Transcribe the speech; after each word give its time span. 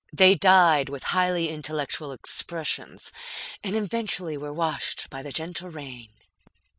They 0.11 0.33
died 0.33 0.89
with 0.89 1.03
highly 1.13 1.49
intellectual 1.49 2.11
expressions, 2.11 3.11
and 3.63 3.75
eventually 3.75 4.35
were 4.35 4.51
washed 4.51 5.07
by 5.11 5.21
the 5.21 5.31
gentle 5.31 5.69
rain. 5.69 6.09